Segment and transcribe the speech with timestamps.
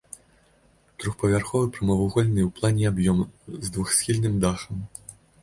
[1.03, 3.19] Трохпавярховы прамавугольны ў плане аб'ём
[3.69, 4.83] з двухсхільным дахам.